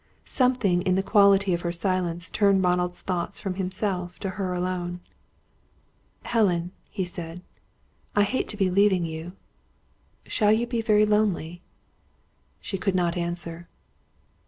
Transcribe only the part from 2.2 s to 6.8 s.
turned Ronald's thoughts from himself to her alone. "Helen,"